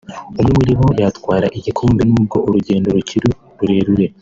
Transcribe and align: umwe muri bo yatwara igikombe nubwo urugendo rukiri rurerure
umwe 0.39 0.51
muri 0.57 0.73
bo 0.79 0.87
yatwara 1.01 1.47
igikombe 1.57 2.01
nubwo 2.09 2.37
urugendo 2.47 2.87
rukiri 2.95 3.27
rurerure 3.59 4.05